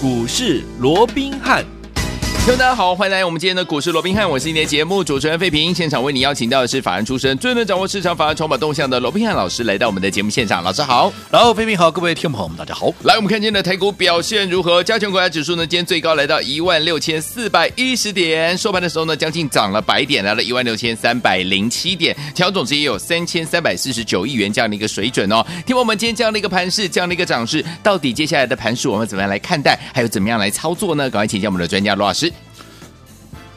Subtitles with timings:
[0.00, 1.77] 股市罗宾汉。
[2.56, 5.72] 大家好，欢迎来我们今天的股市罗宾汉，我是今天的节目主持人费平。
[5.72, 10.62] 现场为你邀请到的是法案出身、最能掌握市场法案筹码动向的罗宾汉老师，来到我们的节目现场。
[10.62, 12.92] 老师好，然后费平好，各位听众朋友们大家好。
[13.04, 14.82] 来，我们看今天的台股表现如何？
[14.82, 25.46] 加权股价指数呢，今天最高来到一万六千四百一十点，收盘的时候呢，将近涨了百点，来了一万六千三百零七点，调总值也有三千三百四十九亿元这样的一个水准哦。
[25.64, 29.78] 听我们今天这样的一个盘势，这样的一个涨势，到底接下来的盘势我们怎么样来看待？
[29.94, 31.08] 还有怎么样来操作呢？
[31.08, 32.32] 赶快请教我们的专家罗老师。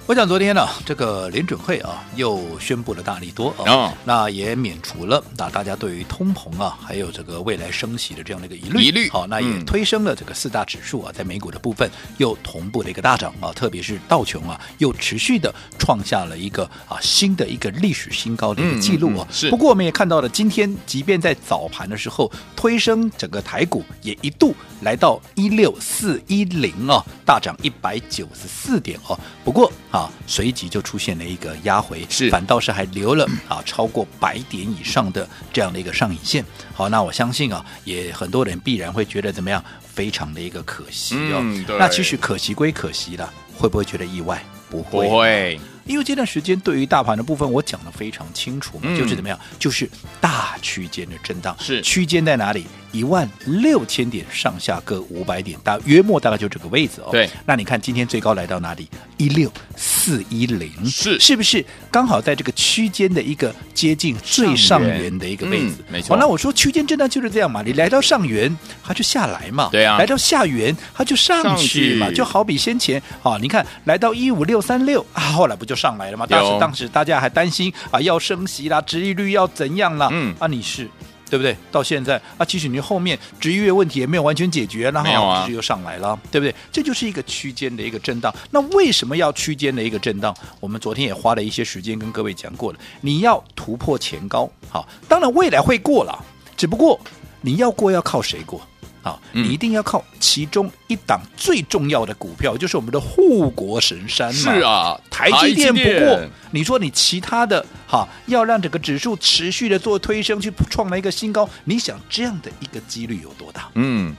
[0.08, 19.26] 我想昨天呢，这个联准会啊又宣布了大利多啊，哦、那也免除了那大家对于通膨啊，还有这个未来升息的这样的一个疑虑，疑虑好，那也推升了这个四大指数啊，在美股的部分又同步的一个大涨啊，特别是道琼啊，又持续的创下了一个啊新的一个历史新高的一个记录啊。
[19.32, 19.50] 是。
[19.50, 29.18] 不过我们也看到了，今天即便在早盘的时候推升整个台股，也一度来到一六四一零啊，大涨一百九十四点哦。
[29.46, 30.02] 不过啊。
[30.02, 36.44] 啊，随即就出现了一个压回，是反倒是还留了啊超过百点以上的这样的一个上影线。
[36.74, 41.40] 好，那我相信啊，也很多人必然会觉得怎么样，非常的一个可惜哦。
[41.42, 44.44] 嗯、那其实可惜归可惜了，会不会觉得意外？
[44.70, 45.60] 不会，不会。
[45.86, 52.66] 因为这段时间对于大盘的部分，我讲的非常清楚嘛，嗯、就是怎么样，就是大区间的震荡，是区间在哪里？
[52.92, 57.08] 一万六千点上下各五百点，大约莫大概就这个位置哦。
[57.10, 58.86] 对，那你看今天最高来到哪里？
[59.16, 65.76] 一六四一零，是是不是刚好在这个区间的一个接近最上缘的一个位置？
[65.78, 66.18] 嗯、没错。
[66.18, 69.70] 那我说区间震荡就是这样嘛，你来到上缘，它就下来嘛。
[69.72, 69.98] 对啊。
[69.98, 76.26] 来到下缘，它就上去嘛，去就好比先前啊，你看来到一五六三六啊，后来不就上来了嘛？
[76.26, 80.10] 当时当时大家还担心啊，要升息啦，殖利率要怎样啦？
[80.12, 80.90] 嗯，啊，你是。
[81.30, 81.56] 对不对？
[81.72, 86.54] 到现在啊，其实你后面职业问题也没有完全解决，然后只是又上来了，对不对？
[86.74, 88.36] 这就是一个区间的一个震荡。
[88.50, 90.36] 那为什么要区间的一个震荡？
[90.60, 92.80] 我们昨天也花了一些时间跟各位讲过了。
[93.00, 96.22] 你要突破前高，好，当然未来会过了，
[96.58, 97.00] 只不过
[97.40, 98.60] 你要过要靠谁过？
[99.04, 104.54] 啊，你一定要靠其中一档最重要的股票，就是我们的护国神山嘛。
[104.54, 105.74] 是啊，台积电。
[105.74, 113.70] 不过你说你其他的哈，要让整个指数持续的做推升，去创了一个新高，你想这样的一个几率有多大？
[113.76, 114.16] 嗯，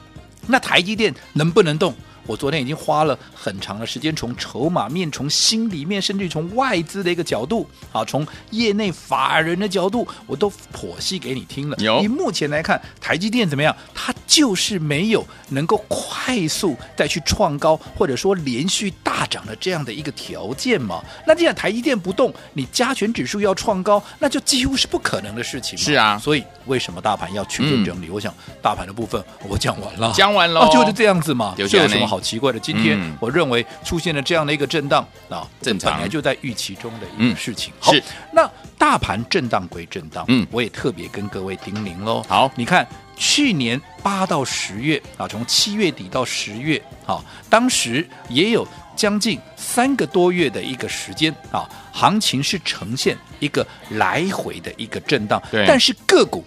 [0.47, 1.95] 那台积电能不能动？
[2.25, 11.77] 我昨天已经花了很长的时间，从筹码面、从心里面，甚至从外资的一个角度，啊，从业内法人的角度，我都剖析给你听了。
[11.81, 13.77] 有，以目前来看，台积电怎么样？
[13.93, 21.05] 它就是没有能够快速再去创高，或者说连续大涨的这样的一个条件嘛。
[21.27, 25.77] 那既然台积电不动，你加权指数要创高，那就几乎是不可能的事情。
[25.77, 28.07] 是啊，所以为什么大盘要区间整理？
[28.07, 31.55] 嗯、我想大盘的部分我讲完了，讲完了、哦， 就是这样子嘛。
[31.55, 32.59] 这有什么好奇怪的？
[32.59, 37.71] 今天我认为出现了这样的一个震荡啊，正常，本来就在预期中的一个事情。
[37.79, 37.93] 好，
[38.33, 42.25] 那大盘震荡归震荡，嗯，我也特别跟各位叮咛喽。
[42.27, 42.87] 好，你看
[43.17, 56.45] 去年八到十月啊，从七月底到十月啊，当时也有将近三个多月的一个时间啊，行情是呈现一个来回的一个震荡，对，但是个股。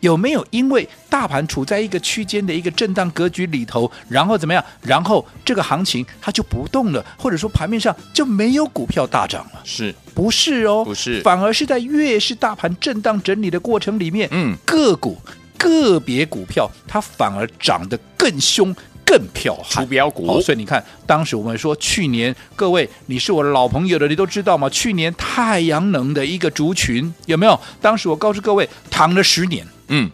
[0.00, 4.64] 有没有因为大盘处在一个区间的一个震荡格局里头，然后怎么样？
[4.80, 9.60] 然后这个行情它就不动了，或者说盘面上就没有股票大涨了？
[9.64, 10.84] 是不是哦？
[10.84, 15.18] 不是，反而是在越是大盘震荡整理的过程里面，嗯，个股
[15.58, 18.74] 个别股票它反而涨得更凶。
[19.10, 24.68] 更票悍，出标股，所以你看，当时我们说，去年各位，你是我的老朋友的，你都知道吗？
[24.68, 27.58] 去年太阳能的一个族群有没有？
[27.80, 30.10] 当时我告诉各位，躺了十年，嗯，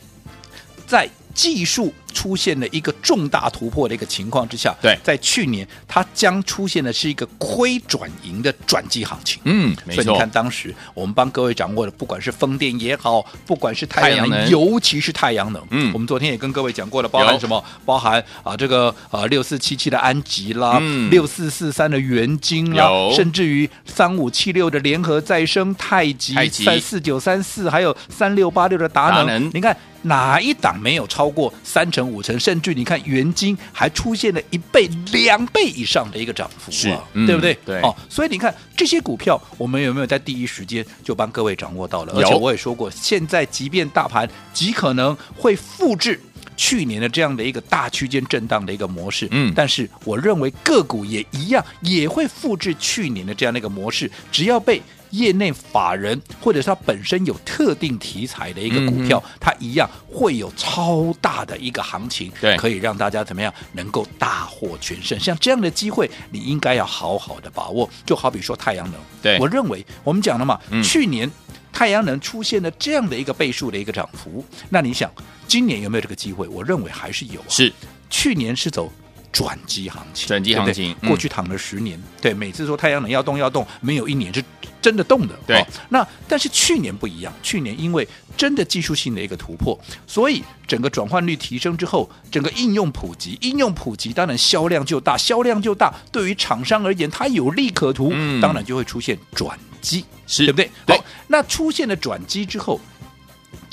[0.87, 1.93] 在技术。
[2.15, 9.43] 出现了一个重大突破的一个情况之下，对，在去年它将出现的是一个亏转盈的转机行情。
[9.45, 10.03] 嗯，没错。
[10.03, 17.63] 所以你看，当时我们帮各位掌握的，不管是风电也好，不管是太阳能，阳能尤其是太阳能，嗯，我们昨天也跟各位讲过了，包含什么？
[17.85, 20.81] 包含啊，这个啊六四七七的安吉啦，
[21.11, 29.77] 六四四三的元晶啦，有甚至于三五七六的联合再生、太极、三四九三四，还有三六八六的达能，能你看。
[30.05, 32.39] 哪一档没有超过三成五成？
[32.39, 37.59] 甚至你看元金还出现了一倍、两倍以上的一个涨幅，是、嗯，对不对？
[37.65, 42.13] 对哦，所以你看这些股票，我们有没有在第一时间就帮各位掌握到了？
[42.15, 46.21] 有而且我也说过，现在即便大盘极可能会复制
[46.57, 54.81] 去年的这样的一个大区间震荡的一个模式，嗯，但是我认为个股也一样，也会复制去年的这样的一个模式，只要被。
[55.17, 65.19] 业内法人或者是它本身有特定题材的一个股票，嗯、它一样会有超大的一个行情，对，可以让大家怎么样能够大获全胜。
[65.19, 67.89] 像这样的机会，你应该要好好的把握。
[68.05, 71.31] 就好比说太阳能，对我认为我们讲了嘛，嗯、去年
[71.73, 75.11] 太阳能出现了这样的一个倍数的一个涨幅，那你想
[75.47, 76.47] 今年有没有这个机会？
[76.49, 77.47] 我认为还是有、啊。
[77.49, 77.73] 是
[78.11, 78.93] 去年是走。
[79.33, 84.41] 转机行情，转机行情，对对嗯、过去躺了十年，对，每次说太阳能要动要动，没有一年是
[84.85, 85.35] 真的动的。
[85.47, 100.71] 对，哦、那但是去年不一样，去年因为真的技术性的一个突破，所以整个转换率提升之后，整个应用普及，应用普及，当然销量就大，销量就大，对于厂商而言，它有利可图，嗯、当然就会出现转机，是对不对？
[100.85, 102.79] 对好，那出现了转机之后。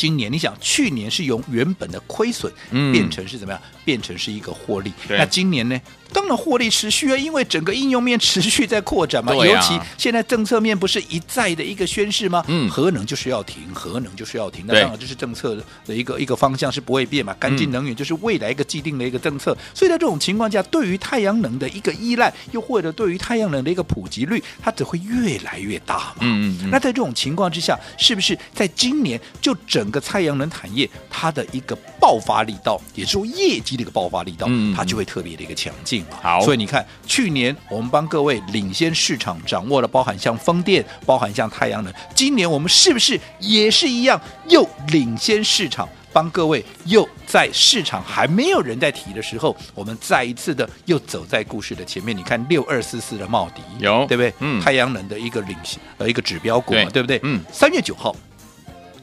[0.01, 2.51] 今年你想，去年是由原本的亏损
[2.91, 3.61] 变成是怎么样？
[3.63, 4.91] 嗯、变成是一个获利。
[5.07, 5.79] 那今年呢？
[6.13, 9.31] 当然获利持续啊，因为整个应用面持续在扩展嘛。
[9.31, 12.43] 啊、尤其现在政策面不是一再的一个宣示吗？
[12.47, 12.67] 嗯。
[12.67, 14.65] 核能就是要停，核能就是要停。
[14.67, 15.55] 那当然这是政策
[15.85, 17.33] 的一个一个方向是不会变嘛。
[17.39, 19.53] 干净能源就是未来一个既定的一个政策。
[19.53, 26.15] 嗯、所以在这种情况下，对于太阳能的一个依赖，又或者对于太阳能的一个普及率，它只会越来越大嘛。
[26.21, 26.69] 嗯，嗯嗯。
[26.71, 36.17] 那在这种情况之下，是不是在今年就整个太阳能产业它的一个爆发力道，也就是说业绩的一个爆发力道，嗯嗯它就会特别的一个强劲嘛。
[36.21, 36.83] 好，所以你看。
[37.05, 41.93] 去年我们帮各位领先市场，掌握了包含像风电、包含像太阳能。
[42.15, 52.15] 今年我们是不是也是一样，又领先市场，帮各位又在市场还没有人在提的时候，我们再一次的又走在故事的前面。
[52.15, 54.33] 你看六二四四的茂迪，有对不对？
[54.39, 57.19] 嗯，太阳能的一个领先呃一个指标股嘛，对，对不对？
[57.23, 58.15] 嗯，三月九号，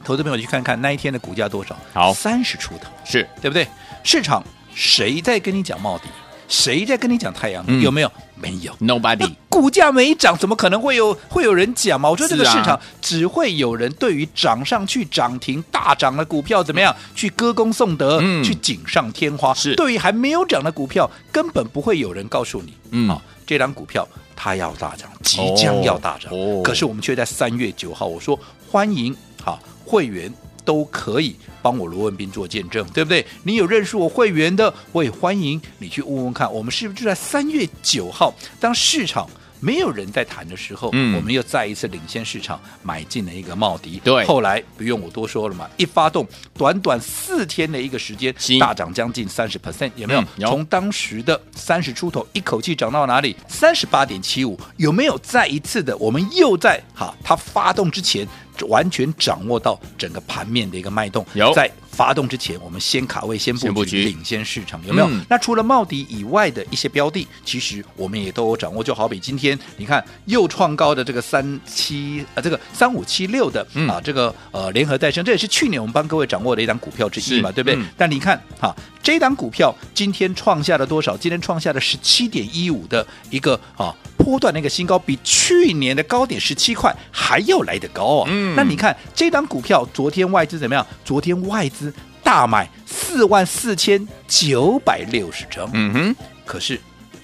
[0.08, 1.76] 投资朋友去看看那一天的股价多少？
[1.93, 3.69] 好，三十出头，是对不对？
[4.02, 4.43] 市场
[4.75, 6.05] 谁在跟你讲茂迪？
[6.49, 7.62] 谁在跟你讲太阳？
[7.66, 8.10] 嗯、有没有？
[8.34, 9.31] 没有，Nobody。
[9.50, 12.08] 股价没涨，怎么可能会有会有人讲嘛？
[12.08, 19.52] 我觉得这个市场只会有人对于涨上去涨停大涨的股票怎么样去歌功颂德，嗯、去锦上添花。
[19.52, 26.32] 是对于还没有涨的股票，根本不会有人告诉你，嗯，啊，这档股票它要大涨，即将要大涨。
[26.32, 28.38] 哦、可是我们却在三月九号，我说
[28.70, 29.14] 欢迎
[29.44, 30.31] 好会员。
[30.69, 33.25] 都可以帮我罗文斌做见证，对不对？
[33.44, 39.26] 你有认识我会员的，我也欢迎你去问问看，我们是不是就在三月九号，当市场
[39.61, 50.20] 没有人在谈的时候，嗯，我们又再一次领先市场买进了一个茂迪，对，后来不用我多说了嘛，一发动，短短四天的一个时间，大涨将近三十 percent，有没有？
[50.20, 53.35] 嗯、有从当时的三十出头，一口气涨到哪里？
[53.49, 55.96] 三十八点七五，有没有再一次的？
[55.96, 58.29] 我们又在哈，它发动之前。
[58.66, 65.08] 完全掌握到整个盘面的一个脉动，有在发动之前，我们先卡位、先布局，领先市场，有没有？
[65.08, 68.84] 嗯、那除了茂迪以外的一些标的，其实我们也都有掌握。
[68.84, 77.76] 就好比今天你看又创高的这个三七呃，这个三五七六的、嗯、啊，这个呃联合再生，这也是去年我们帮各位掌握的一档股票之一嘛，对不对？
[77.76, 81.16] 嗯、但你看哈、啊，这档股票今天创下了多少？
[81.16, 83.94] 今天创下了十七点一五的一个啊。
[84.19, 88.29] 波段那个新高，比去年的高点十七块还要来得高啊！
[88.31, 90.87] 嗯，那你看这档股票，昨天外资怎么样？
[91.05, 95.70] 昨天外资大买四万四千九百六十张。
[95.73, 96.79] 嗯哼，可是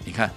[0.04, 0.30] 你看。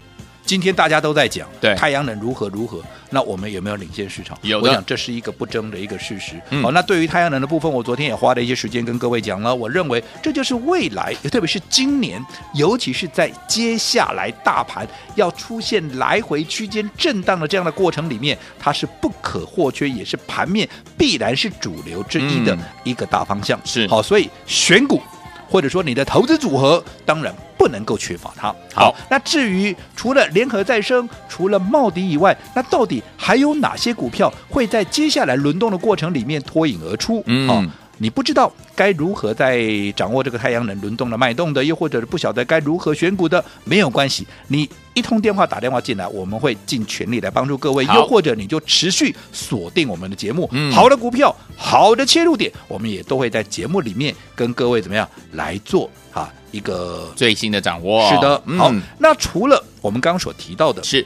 [0.47, 4.37] 今天大家都在讲，对太阳能如何如何，那我们有没有领先市场？
[4.43, 6.35] 有的，我想这是一个不争的一个事实。
[6.35, 9.53] 好、嗯哦，那对于太阳能的部分，我昨天也花了一些时间跟各位讲了。
[9.53, 20.65] 我认为这就是未来，特别是今年，尤其是在接下来大盘要出现来回区间震荡的这样的过程里面，它是不可或缺，也是盘面
[20.97, 23.59] 必然是主流之一的一个大方向。
[23.59, 25.01] 嗯、是好，所以选股
[25.49, 27.33] 或者说你的投资组合，当然。
[27.57, 28.53] 不能够缺乏它。
[28.71, 37.23] 好，那至于除了联合再生、除了茂迪以外，那到底还有哪些股票会在接下来轮动的过程里面脱颖而出？
[37.25, 37.47] 嗯。
[37.47, 37.63] 好
[37.97, 44.25] 你不知道该如何在掌握这个太阳能轮动的脉动的，又或者是不晓得该如何选股的，没有关系。
[44.47, 47.85] 你一通电话打电话进来，我们会尽全力来帮助各位。
[47.85, 58.09] 又或者你就持续锁定我们的节目，嗯、好的股票，好的切入点，我们也都会在节目里面跟各位怎么样来做啊一个最新的掌握。
[58.09, 58.73] 是的，嗯、好。
[58.97, 61.05] 那除了我们刚刚所提到的，是。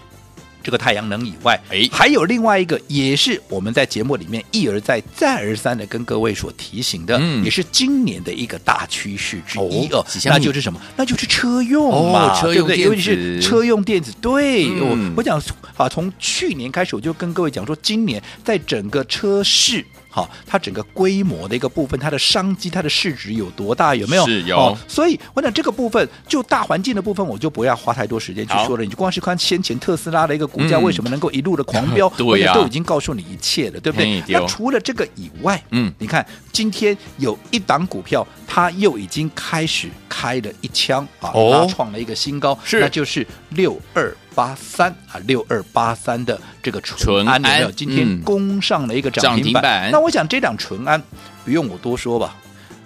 [0.63, 10.00] 这个太阳能以外，哎，还有另外一个，也是我们在节目里面一而再、再而三的跟各位所提醒的，嗯、也是今年的一个大趋势之一哦。
[10.00, 10.80] 哦那就是什么？
[10.96, 12.86] 那就是车用嘛，哦、车用，对不对？
[12.86, 14.12] 尤其是车用电子。
[14.22, 15.41] 对，嗯、我我讲
[15.77, 23.96] 啊，从去年开始我就跟各位讲说，今年在整个车市好，它整个规模的一个部分，它的商机、它的市值有多大？
[23.96, 24.25] 有没有？
[24.25, 24.58] 是有。
[24.58, 28.84] 哦、所以我想这个部分就大环境的部分，我就不要花太多时间去说了。
[28.84, 34.22] 你就光是看先前特斯拉的一个股价为什么能够一路的狂飙，嗯、 对呀、啊，都已经告诉你一切了，对不对？
[34.27, 44.13] 那除了这个以外，嗯，你看今天有一档股票，它又已经开始开了一枪啊，拉创了一个新高，是，那就是六二。
[44.34, 47.72] 八三啊，六二八三的这个淳安有没有？
[47.72, 49.90] 今天攻上了一个涨停板。
[49.90, 51.02] 嗯、那我想这档淳安
[51.46, 52.36] 不用我多说吧？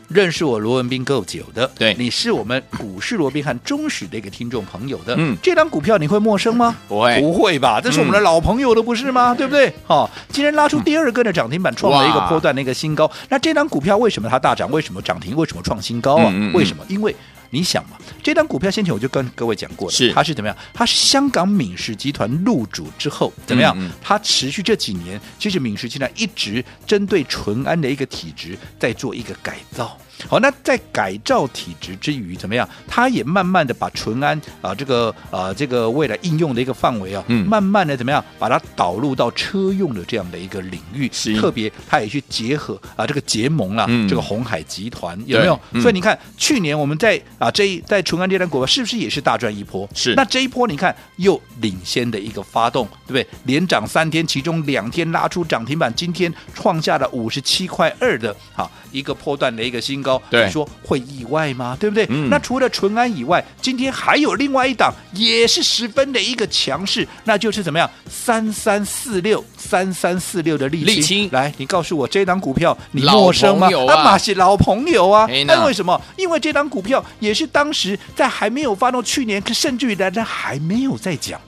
[0.08, 5.16] 认识我罗文斌够久的，对，你是我们股市罗宾汉忠实的一个听众朋友的。
[5.18, 6.76] 嗯，这档股票你会陌生吗？
[6.88, 7.82] 不会，不会吧？
[7.82, 9.34] 这是我们的老朋友的，不是吗？
[9.34, 9.74] 嗯、对不对？
[9.84, 13.12] 好、哦，今天拉出第二个的涨停板，创了一个波段的一个新高。
[13.30, 14.70] 那这档股票为什么它大涨？
[14.70, 15.36] 为什么涨停？
[15.36, 16.26] 为什么创新高啊？
[16.28, 16.86] 嗯嗯嗯为什么？
[16.88, 17.16] 因为。
[17.56, 20.58] 你想嘛，这张股票先前我就跟各位讲过了，是它是怎么样？
[20.74, 23.74] 它是香港敏实集团入主之后怎么样？
[23.80, 29.98] 嗯嗯它持续这几年，其实敏实集团一直针对淳安的一个体质在做一个改造。
[30.28, 32.68] 好，那在改造体质之余，怎么样？
[32.88, 41.10] 它也慢慢的把淳安啊，这个啊，这个未来应用的一个范围啊，嗯、慢慢的怎么样，把它导入到车用的这样的一个领域。
[41.12, 45.60] 是特别，它也去结合啊，这个结盟了，嗯、这个红海集团有没有？
[45.72, 49.88] 嗯、所以你看，去年我们在啊这一在淳安这档股票，是不是也是大赚一波？
[49.94, 50.14] 是。
[50.16, 53.28] 那这一波你看又领先的一个发动，对不对？
[53.44, 60.22] 连涨三天，其中两天拉出涨停板，今天创下了五十七块二的啊一个波段的一个新高。
[60.30, 61.76] 对，你说会意外吗？
[61.80, 62.06] 对不对？
[62.10, 67.90] 嗯、那除了淳安以外，今天还有另外一档，也是十分的一个强势，那就是怎么样？
[68.08, 71.28] 三三四六，三三四六的丽清。
[71.32, 73.68] 来，你告诉我这档股票你陌生吗？
[73.90, 75.28] 啊，马是老朋友啊。
[75.48, 76.00] 那为什么？
[76.18, 81.42] 因为这档股票也是当时在还没有发动，去年甚至于大家还没有在讲。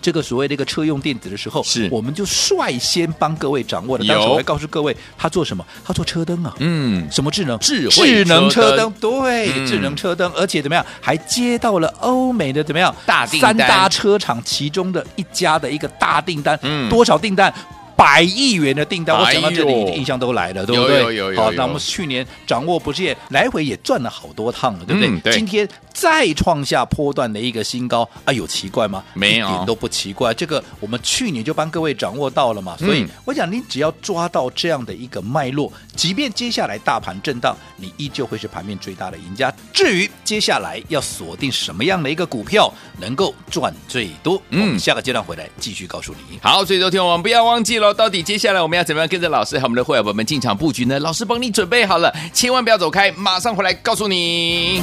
[0.00, 4.04] 这个所谓的一个车用电子的时候，是我们就率先帮各位掌握了。
[4.06, 5.64] 当时我还告诉各位，他做什么？
[5.84, 6.54] 他做车灯啊。
[6.58, 7.58] 嗯，什么智能？
[7.58, 8.92] 智智能车灯。
[9.00, 10.84] 对，嗯、智能车灯，而且怎么样？
[11.00, 12.94] 还接到了欧美的怎么样？
[13.04, 13.56] 大订单。
[13.56, 16.58] 三大车厂其中的一家的一个大订单。
[16.62, 17.52] 嗯，多少订单？
[17.96, 21.02] 百亿元的订单，我讲到这里，印象都来了，对不对？
[21.02, 21.42] 有有有有。
[21.42, 25.30] 好，那我们去年掌握不是也来回也赚了好多趟了，对不对。
[25.30, 29.02] 今天再创下波段的一个新高，啊，有奇怪吗？
[29.14, 30.32] 没有，一点都不奇怪。
[30.34, 39.52] 这个我们去年就帮各位掌握到了嘛，所以我想你只要抓到这样的一个脉络，即便接下来大盘震荡，你依旧会是盘面最大的赢家。
[39.72, 46.38] 至于接下来要锁定什么样的一个股票能够赚最多，嗯，我们下个阶段回来继续告诉你。
[46.42, 47.92] 好，所以昨天我们不要忘记了。
[47.92, 50.98] 到底接下来我们要怎么样跟着老师和我们的会员朋友们进场布局呢？
[51.00, 54.82] 老师帮你准备好了，千万不要走开，马上回来告诉你。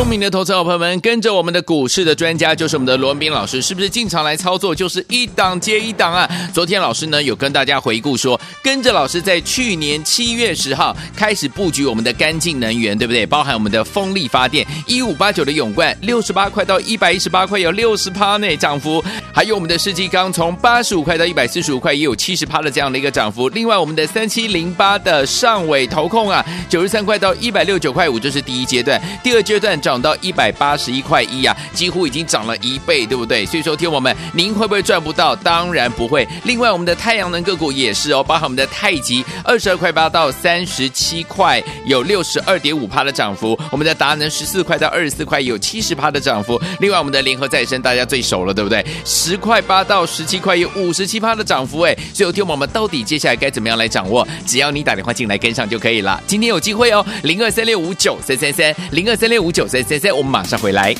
[0.00, 6.26] 聪明的投资者朋友们，跟着我们的股市的专家，就是我们的罗文斌老师，是不是进场来操作就是一档接一档啊？
[6.54, 13.26] 昨天老师呢有跟大家回顾说，跟着老师在去年七月十号开始布局我们的干净能源，对不对？
[13.26, 19.04] 包含我们的风力发电一五八九的永冠六十八块到一百一十八块，有六十趴内涨幅；
[19.34, 23.50] 还有我们的世纪钢从八十五块到一百四十五块，也有七十趴的这样的一个涨幅。
[23.50, 29.78] 另外，我们的三七零八的上尾投控啊，九十三块到一百六九块五，这是第一阶段，第二阶段。
[29.89, 33.44] 涨涨到一百八十一块一呀，几乎已经涨了一倍，对不对？
[33.44, 35.34] 所以说，听我们，您会不会赚不到？
[35.34, 36.24] 当然不会。
[36.44, 46.60] 另外，我们的太阳能个股也是哦，包含我们的太极，二十二块八到三十七块，有六十二点五趴的涨幅；我们的达能十四块到二十四块，有七十趴的涨幅。
[46.78, 48.86] 另外，我们的联合再生大家最熟了，对不对？
[49.04, 51.80] 十块八到十七块，有五十七趴的涨幅。
[51.80, 54.24] 哎，所以听我们到底接下来该怎么样来掌握？
[54.46, 56.22] 只要你打电话进来跟上就可以了。
[56.28, 60.92] 今天有机会哦，零二三六五九三三三，零二三六五九在在在我们马上回来。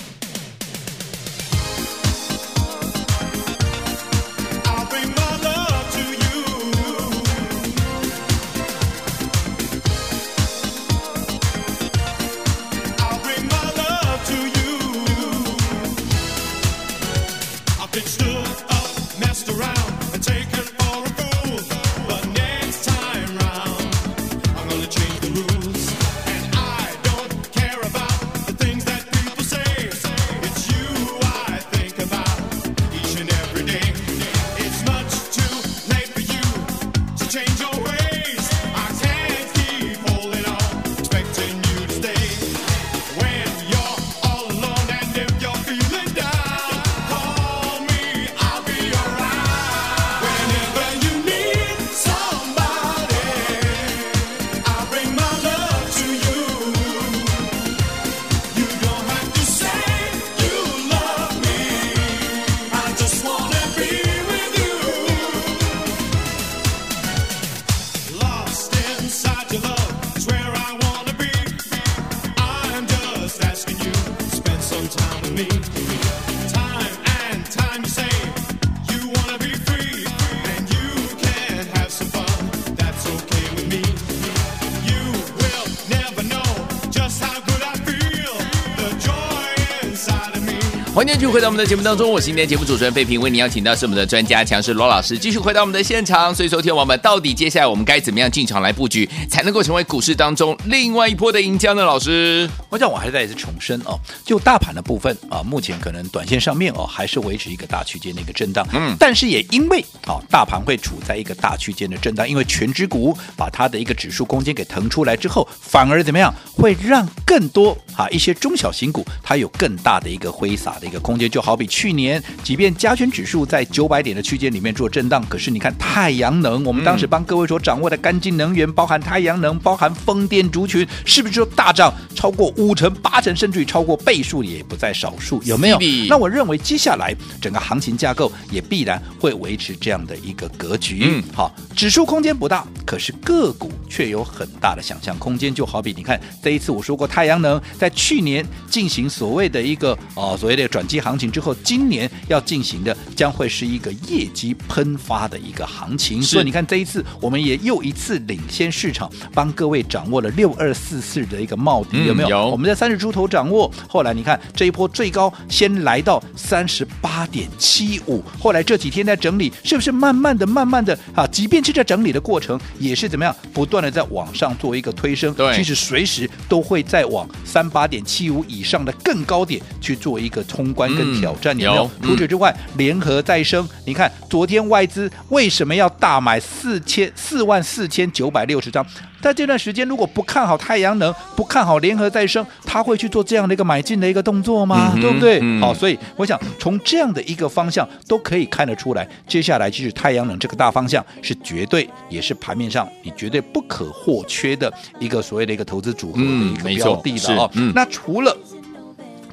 [91.31, 96.35] 回到我们的节目当中，我是今天节目主持人费平，为您邀请到是我们的专家强势罗老师，继续回到我们的现场。
[96.35, 101.85] 所以，昨天我们到底接下来我们该怎么样进场来布局，才能够成为股市当中另外一波的赢家呢？
[101.85, 108.67] 老师，我想我还是再一次重申哦，就大盘的部分啊，目前可能短线上面哦，还是维持一个大区间的一个震荡。
[108.73, 120.91] 嗯，但是也因为啊，大盘会处在一个大区间的震荡，因为全指股把它的一个指数空间给腾出来之后，反而怎么样，会让更多啊一些中小型股它有更大的一个挥洒的。
[120.91, 135.43] 一个空间就好比去年，即便加权指数在九百点的区间里面做震荡，可是你看太阳能，我们当时帮各位所掌握的干净能源，包含太阳能，包含风电族群，是不是就大涨超过五成、八成，甚至于超过倍数也不在少数？
[135.45, 135.79] 有没有？
[136.09, 141.03] 那我认为接下来整个行情架构也必然会维持这样的一个格局。
[141.05, 145.55] 嗯，好，指数空间不大，可是个股却有很大的想象空间。
[145.55, 150.71] 就好比你看这一次我说过，太阳能在去年进行所谓的一个哦，所谓的。
[150.71, 156.23] 转机行情之后，今年要进行的将会是一个业绩喷发的一个行情。
[156.23, 162.29] 所以你看，这一次我们也又一次领先市场，帮各位掌握了六二四四的一个帽底，有没有？
[162.31, 162.51] 有。
[162.51, 171.27] 我们在三十出头掌握，后来你看这一波最高先来到三十八点七五，后来这几天在整理，是不是慢慢的、慢慢的啊？
[171.27, 175.33] 即便是在整理的过程，也是怎么样，不断的在往上做一个推升。
[175.35, 180.71] 对，其实随时都会再往三八点七五以上的更高点去做一个冲。
[180.71, 181.91] 关跟挑战，有没有？
[182.03, 188.85] 除此之外，联合再生，你看昨天外资为什么要大买四千四万四千九百六十张？
[189.21, 194.93] 在这段时间，如果不看好太阳能，不看好联合再生，他会去做这样的一个买进的一个动作吗？
[194.95, 195.39] 嗯、对不对？
[195.43, 207.51] 嗯、好，所以我想从这样的一个方向都可以看得出来，接下来就是太阳能这个大方向是绝对也是盘面上你绝对不可或缺的一个所谓的一个投资组合的一个标的的哦。
[207.55, 208.35] 嗯、那除了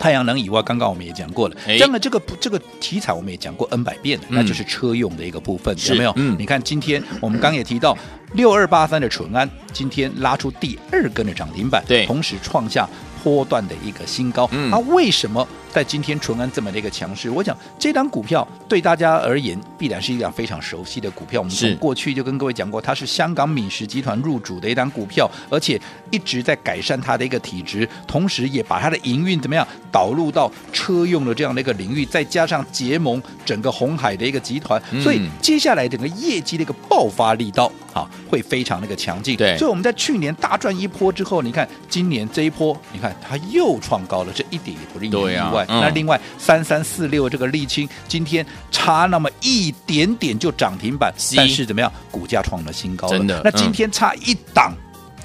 [0.07, 6.13] 太阳能以外，刚刚我们也讲过了，这样的这个这个题材我们也讲过 N 百遍了，那就是车用的一个部分，有没有？
[6.15, 7.97] 嗯，你看今天我们刚也提到
[8.31, 12.87] 六二八三的纯安，今天拉出第二根的涨停板，对，同时创下
[13.23, 14.49] 波段的一个新高。
[14.51, 15.47] 嗯，那为什么？
[15.69, 21.39] 在今天淳安这么的一个强势，我讲这档股票对大家而言必然是一档非常熟悉的股票。
[21.41, 39.35] 我们从过去就跟各位讲过，它是香港敏实集团入主的一档股票，而且一直在改善它的一个体质，同时也把它的营运怎么样导入到车用的这样的一个领域，再加上结盟整个红海的一个集团，所以接下来整个业绩的一个爆发力道啊会非常那个强劲。
[39.37, 45.65] 对，所以我们在去年大赚一波之后，你看今年这一波，你看它又创高了，这一点也不令人意外。
[45.67, 51.91] 那另外三三四六这个沥青今天差那么一点点就涨停板，但是怎么样？
[52.11, 53.17] 股价创了新高了。
[53.17, 54.73] 真的，那今天差一档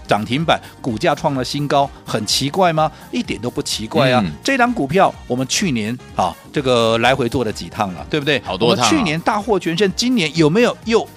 [0.07, 2.91] 涨停板，股价创了新高，很奇怪吗？
[3.11, 4.23] 一点都不奇怪啊！
[4.25, 8.41] 嗯、这档股票我们去年啊，这个来回做了几趟了，对不对？
[8.45, 8.89] 好多趟。
[8.91, 11.09] 去年大获全胜，今年有没有又？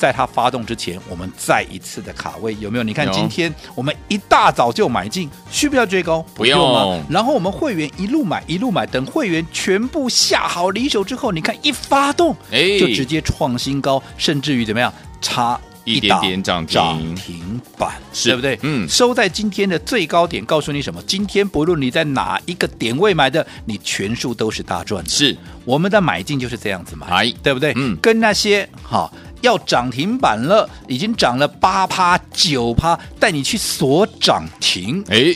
[0.00, 2.82] 在它发动之前，我们再一次的卡位有没有？
[2.82, 6.24] 你看今天我们一大早就买进，需不需要追高？
[6.34, 7.04] 不用吗？
[7.10, 14.90] 然后我们会员一路买一路买，等会员全部下好离手之后，你看一发动，哎，就直接创新高，甚至于怎么样？
[15.20, 16.66] 差一点点涨
[17.14, 18.58] 停板，对不对？
[18.62, 21.02] 嗯，收在今天的最高点，告诉你什么？
[21.06, 25.06] 今天不论你在哪一个点位买的，你全数都是大赚。
[25.06, 25.36] 是
[25.66, 27.74] 我们的买进就是这样子买，对不对？
[27.76, 29.12] 嗯，跟那些哈。
[29.40, 35.34] 要涨停板了，已经涨了八趴九趴，带你去锁涨停，哎。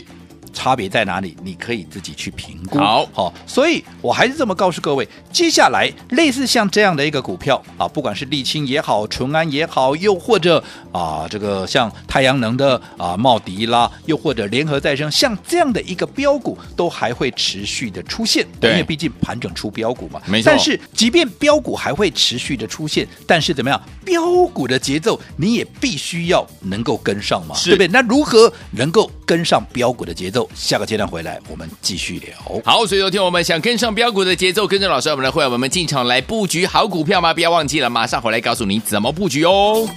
[0.55, 1.35] 差别在哪里？
[1.43, 2.79] 你可以自己去评估。
[2.79, 18.47] 好，好，所以我还是这么告诉各位：接下来类似像这样的一个股票啊，不管是沥青也好，淳安也好，又或者啊，这个像太阳能的啊茂迪啦，又或者联合再生，像这样的一个标股，都还会持续的出现。
[18.59, 20.21] 对，因为毕竟盘整出标股嘛。
[20.25, 20.49] 没错。
[20.49, 23.81] 但是，即便标股还会持续的出现，但是怎么样？
[24.05, 27.87] 标股的节奏你也必须要能够跟上嘛，对不对？
[27.87, 30.44] 那如何能够跟上标股的节奏？
[30.53, 32.61] 下个阶段回来，我们继续聊。
[32.63, 37.33] 好，所以昨天我们想跟上标股的节奏，跟着老师我们的会员我们进场来布局好股票吗？
[37.33, 39.87] 不要忘记了，马上回来告诉你怎么布局哦。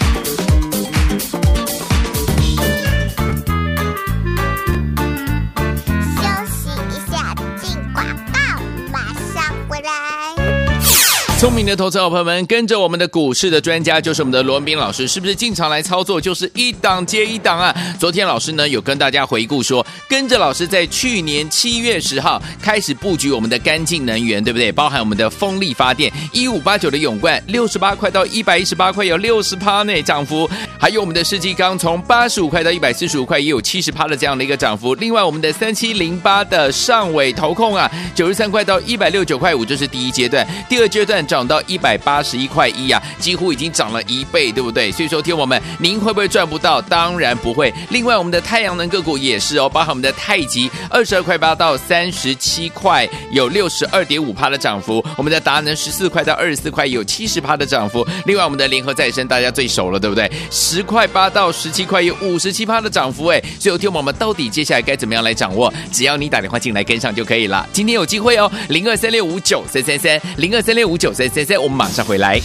[11.38, 17.72] 聪明的投资好朋友们，跟着我们的股市的专家，就是我们的罗文斌老师，是不是进场来操作，就是一档接一档啊？
[17.96, 24.72] 昨天老师呢有跟大家回顾说，跟着老师在去年七月十号开始布局我们的干净能源，对不对？
[24.72, 30.44] 包含我们的风力发电，一五八九的永冠六十八块到一百一十八块，有六十趴内涨幅；
[30.76, 34.92] 还有我们的世纪钢从八十五块到一百四十五块，也有七十趴的这样的一个涨幅。
[34.96, 41.24] 另外，我们的三七零八的上尾投控啊，九十三块到一百六九块五，这是第一阶段，第二阶段。
[41.28, 44.90] 涨到一百八十一块一啊，几乎已经涨了一倍，对不对？
[44.90, 46.80] 所以说，听我们，您会不会赚不到？
[46.80, 47.72] 当然不会。
[47.90, 58.06] 另外，我们的太阳能个股也是哦，包含我们的太极，二十二块八到三十七块，有六十二点五趴的涨幅；我们的达能十四块到二十四块，有七十趴的涨幅。
[58.24, 60.30] 另外，我们的联合再生大家最熟了，对不对？
[60.50, 63.26] 十块八到十七块，有五十七趴的涨幅。
[63.26, 65.70] 哎，所以听我们，到底接下来该怎么样来掌握？
[65.92, 67.68] 只要你打电话进来跟上就可以了。
[67.70, 71.12] 今天有机会哦，零二三六五九三三三，零二三六五九。
[71.18, 72.40] 在在在，我们马上回来。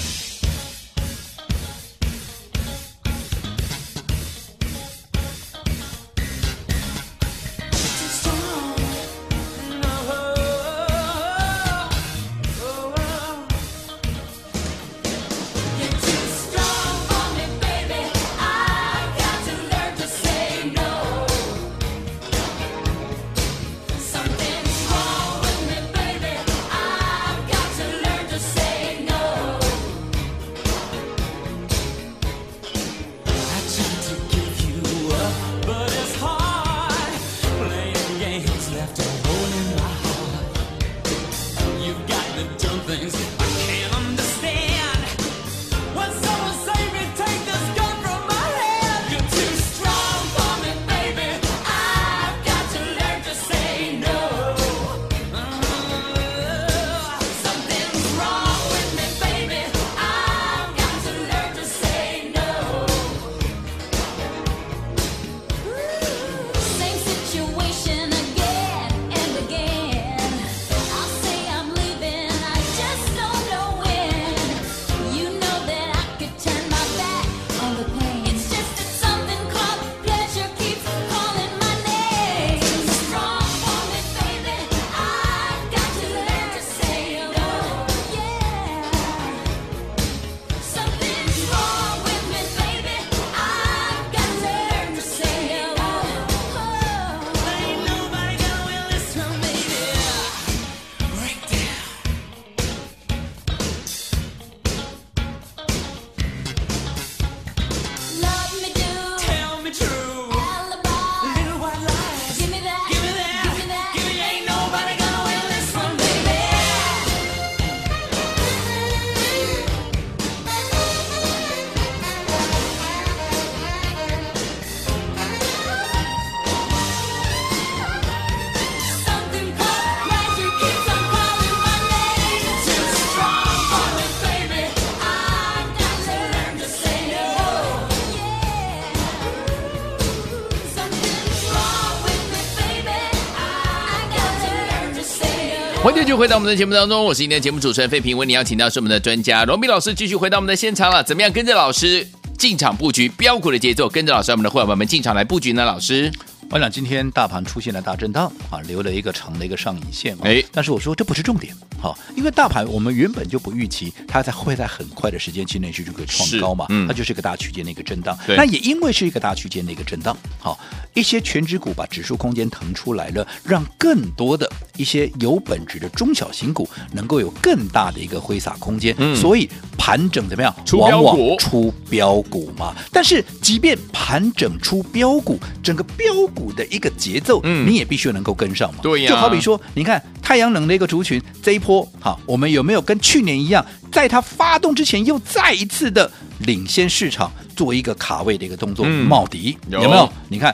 [146.14, 151.04] 续回到我们的节目当中，我是今天的节目主持人费平，为你邀请到是我们的专家罗宾老师，继续回到我们的现场了。
[151.04, 155.66] 怎么样跟着老师进场布局标股的节奏，跟着老师我们的伙伴们进场来布局呢？
[155.66, 156.12] 老师？
[156.54, 160.16] 我想今天大盘出现了大震荡啊，留了一个长的一个上影线。
[160.22, 168.16] 哎，但是我说这不是重点，好，因为大盘我们原本就不预期它在会在很快的时间期内是就可以创高嘛，嗯，它就是一个大区间的一个震荡。
[168.28, 170.60] 那也因为是一个大区间的一个震荡，好，
[170.94, 178.94] 一些全值股把指数空间腾出来了，让更多的一些有本质的中小型股能够有更大的一个挥洒空间。
[179.00, 180.56] 嗯，所以盘整怎么样？
[180.74, 182.76] 往往出标股嘛。
[182.92, 186.43] 但是即便盘整出标股，整个标股。
[186.52, 188.80] 的一个节奏，嗯，你也必须能够跟上嘛。
[188.82, 198.86] 对呀，就好比说，你看太阳能的一个族群这一波，好，我们有没有跟去年一样，在它发动之前又再一次的领先市场，做一个卡位的一个动作？
[198.88, 200.12] 嗯，茂迪有，有没有？
[200.28, 200.54] 你看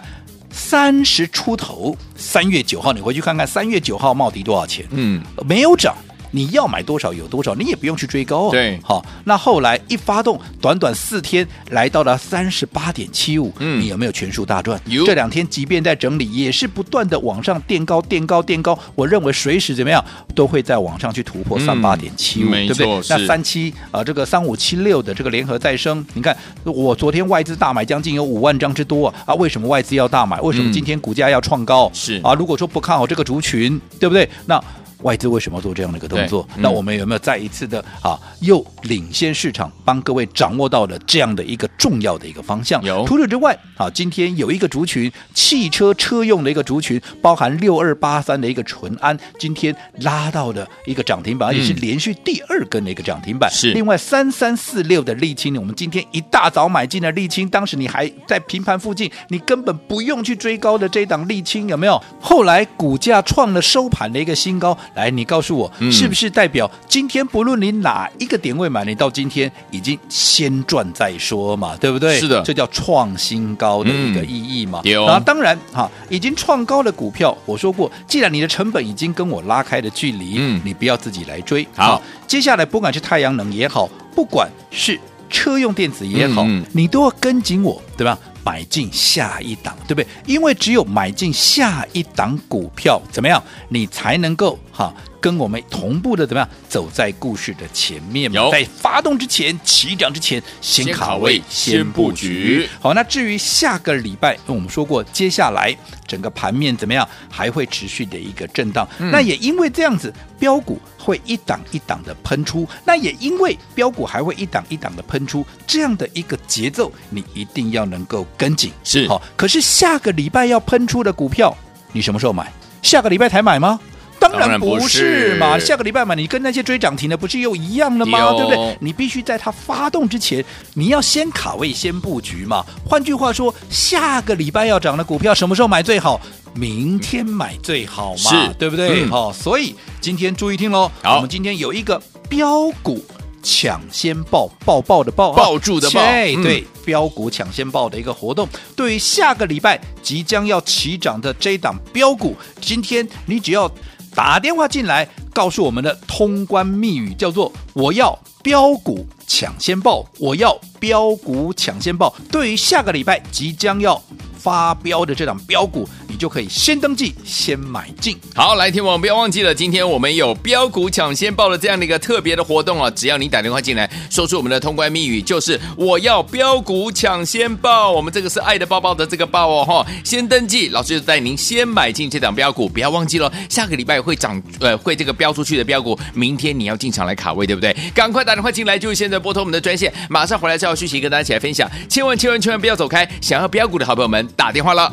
[0.52, 4.86] 三十出头，三月九号，你回去看看三月九号茂迪多少钱？
[4.92, 5.96] 嗯，没有涨。
[6.32, 8.52] 你要买多少有多少，你也不用去追高哦。
[8.52, 14.80] 对，好，那后来一发动，短短四天来到了三十八点七五，嗯，你有没有全数大赚？
[14.86, 15.06] 有。
[15.06, 18.78] 这两天即便在整理，也是不断的往上垫高、垫高、垫高。
[18.96, 20.04] 我认为随时怎么样
[20.36, 23.02] 都会在往上去突破三八点七五，对不对？
[23.10, 29.14] 那三七啊，这个三五七六的这个联合再生，你看我昨天外资大买将近有五万张之多啊！
[29.26, 30.40] 啊，为什么外资要大买？
[30.42, 31.90] 为什么今天股价要创高？
[31.94, 34.30] 是、嗯、啊，如果说不看好这个族群，对不对？
[34.46, 34.62] 那
[35.02, 36.48] 外资为什么要做这样的一个动作？
[36.56, 42.84] 嗯、那我们有没有再一次的啊，又领先市场，帮各位掌握到了这样的一个重要的一个方向？
[42.84, 43.06] 有。
[43.08, 53.50] 除此之外，啊，今天有一个族群，汽车车用的一个族群，包含六二八三的一个淳安，今天拉到了一个涨停板，而且是连续第二根的一个涨停板。
[53.50, 53.76] 是、嗯。
[53.76, 62.02] 另外三三四六的沥青，我们今天一大早买进了沥青，当时你还在平盘附近，你根本不用去追高的这档沥青有没有？
[62.20, 72.20] 后来股价创了收盘的一个新高，来，你告诉我，是不是代表今天不论你哪一个点位买，你到今天已经先赚再说嘛，对不对？
[72.20, 74.82] 是的，这叫创新高的一个意义嘛。
[74.84, 75.08] 有、嗯。
[75.08, 81.68] 然后当然哈，已经创高的股票，我说过，既然你的成本已经跟我拉开了距离，嗯，你不要自己来追。
[81.76, 85.00] 好，接下来不管是太阳能也好，不管是
[85.30, 88.18] 车用电子也好，嗯嗯你都要跟紧我，对吧？
[88.44, 90.08] 买进下一档，对不对？
[90.26, 98.50] 因为只有买进下一档股票，怎么样，你才能够哈跟我们同步的怎么样走在故事的前面嘛？
[98.52, 102.68] 在发动之前、起涨之前，先卡位、先布局。
[102.80, 105.76] 好，那至于下个礼拜，我们说过，接下来
[106.08, 108.88] 整个盘面怎么样，还会持续的一个震荡。
[109.00, 112.68] 嗯、那也因为这样子，标股会一档一档的喷出。
[112.86, 118.72] 那也因为标股还会一档一档的喷出，这样的一个节奏，你一定要能够跟紧。
[118.84, 121.56] 是好，可是下个礼拜要喷出的股票，
[121.92, 122.52] 你什么时候买？
[122.84, 123.80] 下个礼拜才买吗？
[124.20, 125.58] 当然不是嘛！
[125.58, 128.20] 是下个礼拜嘛，你跟那些追涨停的不是又一样了吗？
[128.22, 128.78] 哦、对不对？
[128.82, 130.44] 你必须在它发动之前，
[130.74, 132.62] 你要先卡位、先布局嘛。
[132.86, 136.20] 换句话说，下个礼拜要涨的股票，什么时候买最好？
[136.56, 139.06] 明天买最好嘛，是对不对？
[139.08, 140.92] 好、嗯哦，所以今天注意听喽。
[141.04, 143.04] 好，我们今天有一个标股
[143.42, 148.48] 抢先报，报报的报，抱住的抱，嗯、对，标股抢先报的一个活动。
[148.76, 153.72] 对于下个礼拜即将要起涨的这档标股，今天你只要。
[154.16, 162.14] 打电话进来，告诉我们的通关密语叫做“我要标股抢先报”，我要标股抢先报。
[162.30, 164.02] 对于下个礼拜即将要
[164.36, 165.88] 发飙的这档标股。
[166.20, 168.16] 就可以先登记，先买进。
[168.36, 172.92] 好，来听我们不要忘记了，今天我们有标股抢先报的这样的一个特别的活动啊！
[172.92, 177.90] 只要你打电话进来，说出我们的通关密语，就是我要标股抢先报。
[177.90, 179.86] 我们这个是爱的抱抱的这个报哦，哈！
[180.04, 187.74] 先登记，老师就带您先买进这档标股，不要忘记了，下个礼拜会涨，呃，会这个标出去的标股，明天你要进场来卡位，对不对？
[187.96, 191.70] 赶快打电话进来，就是现在拨通我们的专线，马上回来之后续息跟大家一起来分享。
[191.88, 194.92] 千万千万千万不要走开，想要标股的好朋友们打电话了。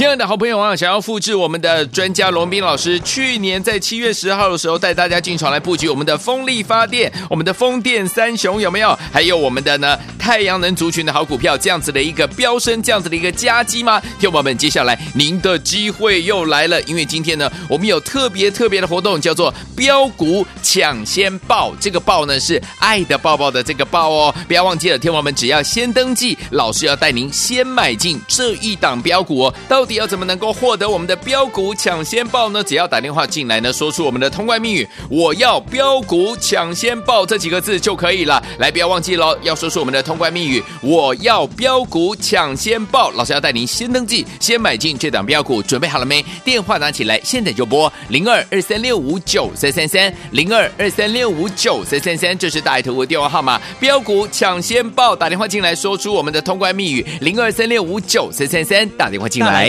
[0.00, 8.98] 亲爱的好朋友啊，想要复制我们的专家罗宾老师去年在七月十号的时候带大家进场来布局我们的风力发电、我们的风电三雄有没有？
[9.12, 14.00] 还有我们的呢太阳能族群的好股票，这样子的一个飙升，这样子的一个佳绩吗？
[14.18, 21.74] 听众朋友们，接下来您的机会又来了，因为今天呢，我们有特别特别的活动，叫做标股抢先报。
[21.78, 29.89] 这个报呢是爱的抱抱的这个报哦，不要忘记了，听众朋友们只要先登记，老师要带您先买进这一档标股哦，到。
[29.90, 32.62] 底要怎么能够获得我们的标股抢先报呢？
[32.62, 38.40] 只要打电话进来呢，说出我们的通关密语“我要标股抢先报”这几个字就可以了。
[38.60, 43.10] 来，不要忘记喽，要说出我们的通关密语“我要标股抢先报”。
[43.18, 46.24] 老师要带您先登记，先买进这档标股，准备好了没？
[46.44, 53.60] 电话拿起来，现在就拨零二二三六五九三三三零二二三六五九三三三，这是大爱投顾电话号码。
[53.80, 59.68] 标股抢先报，打电话进来，说出我们的通关密语零二三六五九三三三，打电话进来。